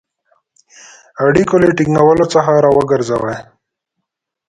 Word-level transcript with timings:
اړیکو 1.25 1.55
له 1.63 1.69
ټینګولو 1.77 2.25
څخه 2.33 2.51
را 2.63 2.69
وګرځوی. 2.77 3.37